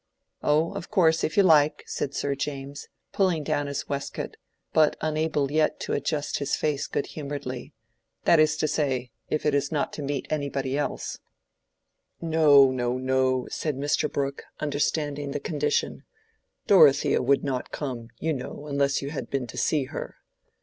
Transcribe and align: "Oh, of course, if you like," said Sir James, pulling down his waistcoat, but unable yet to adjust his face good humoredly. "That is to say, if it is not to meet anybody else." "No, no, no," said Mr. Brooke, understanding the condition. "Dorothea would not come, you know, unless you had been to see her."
"Oh, 0.41 0.73
of 0.73 0.89
course, 0.89 1.23
if 1.23 1.37
you 1.37 1.43
like," 1.43 1.83
said 1.85 2.15
Sir 2.15 2.33
James, 2.33 2.87
pulling 3.11 3.43
down 3.43 3.67
his 3.67 3.87
waistcoat, 3.87 4.35
but 4.73 4.95
unable 4.99 5.51
yet 5.51 5.79
to 5.81 5.93
adjust 5.93 6.39
his 6.39 6.55
face 6.55 6.87
good 6.87 7.05
humoredly. 7.05 7.75
"That 8.25 8.39
is 8.39 8.57
to 8.57 8.67
say, 8.67 9.11
if 9.29 9.45
it 9.45 9.53
is 9.53 9.71
not 9.71 9.93
to 9.93 10.01
meet 10.01 10.25
anybody 10.31 10.75
else." 10.75 11.19
"No, 12.19 12.71
no, 12.71 12.97
no," 12.97 13.47
said 13.51 13.77
Mr. 13.77 14.11
Brooke, 14.11 14.41
understanding 14.59 15.33
the 15.33 15.39
condition. 15.39 16.01
"Dorothea 16.65 17.21
would 17.21 17.43
not 17.43 17.69
come, 17.71 18.07
you 18.17 18.33
know, 18.33 18.65
unless 18.65 19.03
you 19.03 19.11
had 19.11 19.29
been 19.29 19.45
to 19.45 19.55
see 19.57 19.83
her." 19.83 20.15